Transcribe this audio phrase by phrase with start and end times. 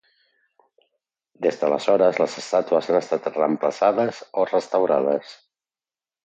[1.45, 5.37] Des d'aleshores les estàtues han estat reemplaçades o restaurades.